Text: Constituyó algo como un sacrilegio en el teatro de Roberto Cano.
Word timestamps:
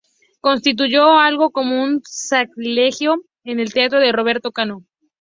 Constituyó 0.39 1.11
algo 1.19 1.51
como 1.51 1.83
un 1.83 2.01
sacrilegio 2.09 3.23
en 3.43 3.59
el 3.59 3.71
teatro 3.71 3.99
de 3.99 4.11
Roberto 4.11 4.51
Cano. 4.51 4.83